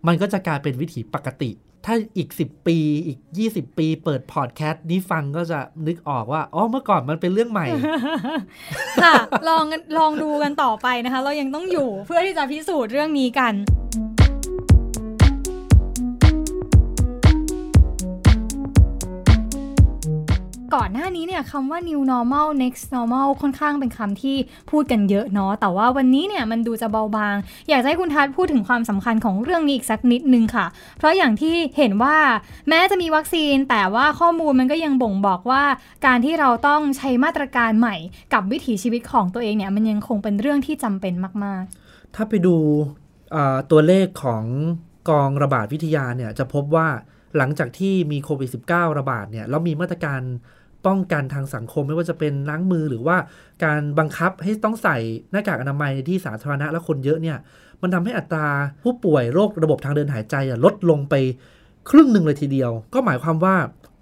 [0.07, 1.51] มันก็จะกลายเป็นวิถีปกติ
[1.87, 7.67] ถ้าอีก 10 ปี อีก 20 ปี เปิดพอดแคสต์นี้ฟังก็จะนึกออกว่า อ๋อ เมื่อก่อนมันเป็นเรื่องใหม่
[9.03, 9.15] ค่ะ
[9.49, 13.55] ลองกันลองดูกันต่อไปนะคะ เรายังต้องอยู่เพื่อที่จะพิสูจน์เรื่องนี้กัน
[20.75, 24.37] ก่อนหน้านี้เนี่ยคำว่า new normal next normal ค่อนข้างเป็นคำที่
[24.71, 27.37] พูดกันเยอะเนาะ แต่ว่าวันนี้เนี่ยมันดูจะเบาบาง
[27.69, 30.67] อยากให้คุณทัศน์พูดถึงความสำคัญของเรื่องนี้อีกสักนิดนึงค่ะ
[30.99, 32.17] เพราะอย่างที่เห็นว่า
[32.69, 35.63] แม้จะมีวัคซีน แต่ว่าข้อมูลมันก็ยังบ่งบอกว่า
[36.07, 37.97] การที่เราต้องใช้มาตรการใหม่
[38.35, 41.65] กับวิถีชีวิตของตัวเองเนี่ยมันยังคงเป็นเรื่องที่จำเป็นมาก
[42.15, 42.57] ถ้าไปดู
[43.71, 44.45] ตัวเลขของ
[45.09, 46.89] กองระบาดวิทยาเนี่ยจะพบว่า
[47.37, 50.21] หลังจากที่มีโควิด -19 ระบาดเนี่ยแล้วมีมาตรการ
[50.89, 53.17] ป้องกันทางสังคมไม่ว่าจะเป็นล้างมือหรือว่า
[53.65, 54.97] การบังคับให้ต้องใส่
[55.33, 57.39] หน้ากากอนามัยในที่สาธารณะและคนเยอะเนี่ย
[57.83, 58.47] มันทำให้อัตรา
[58.83, 61.15] ผู้ป่วยโรคระบบทางเดินหายใจลดลงไป
[61.91, 63.57] ครึ่งหนึ่งเลยทีเดียว ก็หมายความว่า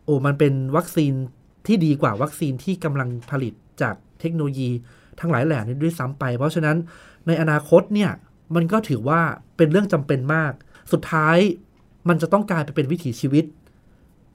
[0.04, 1.12] โอ้มันเป็นวัคซีน
[1.66, 4.70] ที่ดีกว่าวัคซีนที่กำลังผลิตจากเทคโนโลยี
[5.20, 6.76] ทั้งหลายแหล่นี้ด้วยซ้ำไป เพราะฉะนั้น
[7.26, 8.10] ในอนาคตเนี่ย
[8.54, 9.20] มันก็ถือว่า
[9.56, 10.52] เป็นเรื่องจำเป็นมาก
[10.92, 11.38] สุดท้าย
[12.08, 13.44] มันจะต้องกลายไปเป็นวิถีชีวิต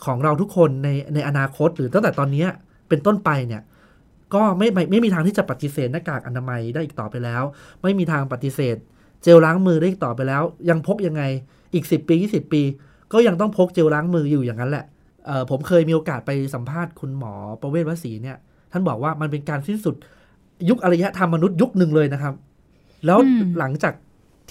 [0.05, 2.49] ของเราทุกคนในในอนาคต หรือตั้งแต่ตอนเนี้ย
[2.89, 3.61] เป็นต้นไปเนี่ย
[4.33, 7.43] ก็ไม่ไม่ไม่มีทางที่จะปฏิเสธหน้ากากอนามัยได้อีกต่อไปแล้ว
[7.81, 8.77] ไม่มีทางปฏิเสธ
[9.23, 11.23] เจลล้างมือได้อีกต่อไปแล้ว ยังพกยังไง
[11.73, 12.61] อีก 10 ปี 20 ปี
[13.13, 14.85] ก็ยังต้องพกเจลล้างมืออยู่อย่างนั้นแหละ
[15.25, 18.37] เอ่อผมเคยมีโอกาสไปสัมภาษณ์คุณหมอประเวศวสีเนี่ย
[18.71, 19.95] ท่านบอกว่ามันเป็นการสิ้นสุด
[20.69, 22.33] ยุคอารยธรรมมนุษย์ยุคหนึ่งเลยนะครับ
[23.05, 23.93] แล้วอืมหลังจาก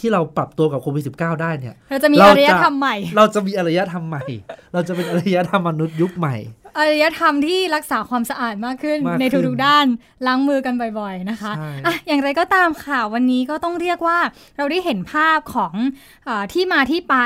[0.00, 4.24] ที่เราปรับตัวกับโควิด -19 ได้เนี่ยๆเราจะมีเราอารยจะธรรมใหม่ เราจะมีอารยธรรมใหม่
[4.72, 6.36] เราจะเป็นอารยธรรมมนุษย์ยุคใหม่
[6.76, 9.86] อารยธรรมที่รักษาความสะอาดมากขึ้นมากขึ้นในทุกๆด้าน
[10.26, 14.18] ล้างมือกันบ่อยๆนะคะใช่อะอย่างไรก็ตามค่ะ วันนี้ก็ต้องเรียกว่า
[14.56, 15.74] เราได้เห็นภาพของ
[16.28, 17.16] อาที่มาที่ไป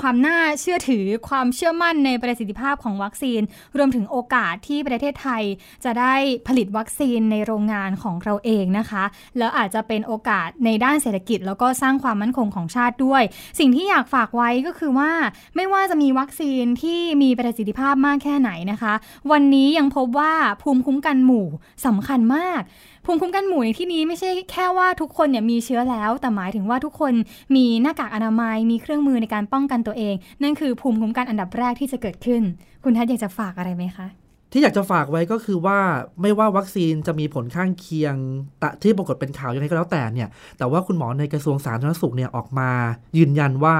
[0.00, 3.40] ความน่าเชื่อถือความเชื่อมั่นในประสิทธิภาพของวัคซีน
[3.78, 5.42] รวมถึงโอกาสที่ประเทศไทย
[5.84, 6.14] จะได้
[6.48, 9.04] ผลิตวัคซีนในโรงงานของเราเองนะคะ
[9.38, 13.22] แล้วอาจจะเป็นโอกาสในด้านเศรษฐกิจ แล้วก็สร้างความมั่นคงของชาติด้วย
[13.58, 15.10] สิ่งที่อยากฝากไว้ก็คือว่า
[15.56, 18.87] ไม่ว่าจะมีวัคซีนที่มีประสิทธิภาพมากแค่ไหนนะคะ
[19.32, 21.46] วันนี้ยังพบว่าภูมิคุ้มกันหมู่
[21.86, 22.60] สำคัญมาก
[23.04, 27.12] ภูมิคุ้มกันหมู่ในที่นี้ไม่ใช่แค่ว่าทุกคนเนี่ยมีเชื้อแล้ว แต่หมายถึงว่าทุกคน
[27.56, 32.42] มีหน้ากากอนามัยมีเครื่องมือในการป้องกันตัวเอง นั่นคือภูมิคุ้มกันอันดับแรกที่จะเกิดขึ้น
[32.84, 34.08] คุณทัศน์อยากจะฝากอะไรไหมคะ
[34.52, 35.78] ที่อยากจะฝากไว้ก็คือว่า
[36.22, 38.14] ไม่ว่าวัคซีนจะมีผลข้างเคียง
[38.62, 42.70] ตะที่ปรากฏเป็นข่าวยังไงก็แล้วแต่เนี่ย แต่ว่าคุณหมอในกระทรวงสาธารณสุขเนี่ยออกมา
[43.18, 43.74] ยืนยันว่า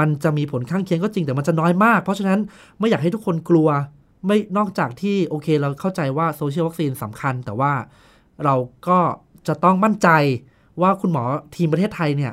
[0.00, 2.38] มันจะมีผลข้างเคียงก็จริงแต่มันจะน้อยมาก เพราะฉะนั้น
[2.78, 3.68] ไม่อยากให้ทุกคนกลัว
[4.26, 7.72] ไม่นอกจากที่โอเคเราเข้าใจว่าโซเชียลวัคซีนสำคัญ แต่ว่า
[8.44, 8.54] เรา
[8.88, 8.98] ก็
[9.48, 10.08] จะต้องมั่นใจ
[10.82, 11.24] ว่าคุณหมอ
[11.56, 12.32] ทีมประเทศไทยเนี่ย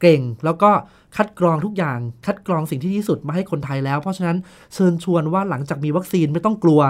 [0.00, 0.70] เก่งแล้วก็
[1.16, 4.36] คัดกรองทุกอย่าง คัดกรองสิ่งที่ดีที่สุดมาให้คนไทยแล้ว เพราะฉะนั้น
[4.74, 6.80] เชิญชวนว่าหลังจากมีวัคซีนไม่ต้องกลัว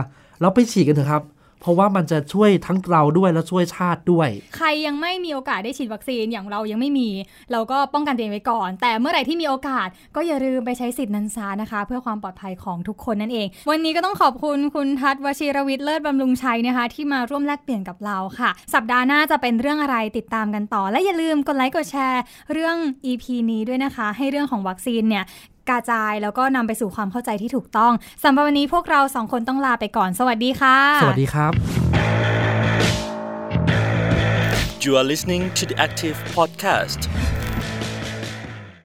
[0.40, 1.22] แล้วไปฉีดกันเถอะครับ
[1.61, 7.09] เพราะว่ามันจะช่วยทั้งเราด้วยและช่วยชาติด้วย ใครยังไม่มีโอกาสได้ฉีดวัคซีนอย่างเรายังไม่มี
[7.53, 22.77] เราก็ป้องกันตัวเองไว้ก่อน แต่เมื่อไหร่ที่มีโอกาสก็อย่าลืมไปใช้สิทธิ์นันซานะคะ เพื่อความปลอดภัยของทุกคนนั่นเอง วันนี้ก็ต้องขอบคุณคุณทัศน์วชิรวิทย์เลิศบำรุงชัยนะคะ ที่มาร่วมแลกเปลี่ยนกับเราค่ะ สัปดาห์หน้าจะเป็นเรื่องอะไรติดตามกันต่อ และอย่าลืมกดไลค์กดแชร์ เรื่อง
[23.11, 25.25] EP นี้ด้วยนะคะ ให้เรื่องของวัคซีนเนี่ย
[25.70, 27.92] กระจายแล้วก็นำไปสู่ความเข้าใจที่ถูกต้อง
[28.24, 31.53] สำหรับวันนี้พวกเราสองคนต้องลาไปก่อน สวัสดีค่ะ สวัสดีครับ
[34.85, 37.00] You are listening to the Active Podcast.